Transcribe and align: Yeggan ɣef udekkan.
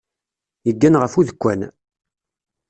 Yeggan 0.67 0.99
ɣef 1.01 1.13
udekkan. 1.19 1.61